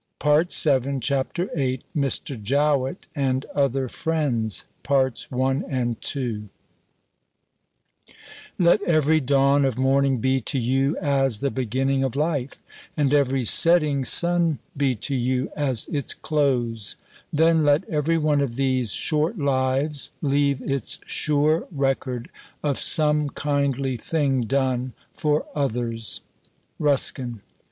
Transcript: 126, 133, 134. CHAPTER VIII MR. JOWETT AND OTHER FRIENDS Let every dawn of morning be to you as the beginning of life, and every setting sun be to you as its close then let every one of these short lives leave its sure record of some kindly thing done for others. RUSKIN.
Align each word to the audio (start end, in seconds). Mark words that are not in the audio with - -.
126, 0.19 0.87
133, 1.05 1.83
134. 1.93 2.35
CHAPTER 2.35 2.39
VIII 2.43 2.43
MR. 2.43 2.43
JOWETT 2.43 3.07
AND 3.15 3.45
OTHER 3.53 3.87
FRIENDS 3.87 4.65
Let 8.57 8.81
every 8.81 9.19
dawn 9.21 9.63
of 9.63 9.77
morning 9.77 10.17
be 10.17 10.41
to 10.41 10.57
you 10.57 10.97
as 10.97 11.39
the 11.41 11.51
beginning 11.51 12.03
of 12.03 12.15
life, 12.15 12.57
and 12.97 13.13
every 13.13 13.43
setting 13.43 14.03
sun 14.03 14.57
be 14.75 14.95
to 14.95 15.13
you 15.13 15.51
as 15.55 15.85
its 15.87 16.15
close 16.15 16.95
then 17.31 17.63
let 17.63 17.87
every 17.87 18.17
one 18.17 18.41
of 18.41 18.55
these 18.55 18.91
short 18.91 19.37
lives 19.37 20.09
leave 20.23 20.63
its 20.63 20.97
sure 21.05 21.67
record 21.71 22.31
of 22.63 22.79
some 22.79 23.29
kindly 23.29 23.97
thing 23.97 24.45
done 24.45 24.93
for 25.13 25.45
others. 25.53 26.21
RUSKIN. 26.79 27.41